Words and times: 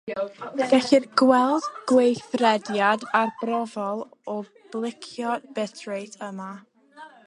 Gellir 0.69 1.03
gweld 1.21 1.67
gweithrediad 1.91 3.07
arbrofol 3.23 4.05
o 4.37 4.41
blicio 4.75 5.39
bitrate 5.61 6.31
yma. 6.31 6.55